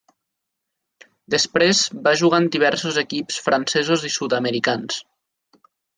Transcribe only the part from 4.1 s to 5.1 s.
i sud-americans.